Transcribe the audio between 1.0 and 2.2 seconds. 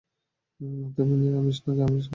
নিরামিষ নাকি আমিষ খাবার চাও?